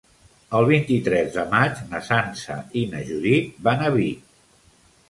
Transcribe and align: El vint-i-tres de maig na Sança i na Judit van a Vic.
El 0.59 0.63
vint-i-tres 0.69 1.29
de 1.35 1.45
maig 1.53 1.83
na 1.91 2.01
Sança 2.09 2.59
i 2.83 2.87
na 2.95 3.07
Judit 3.13 3.65
van 3.71 3.87
a 3.91 3.95
Vic. 4.01 4.27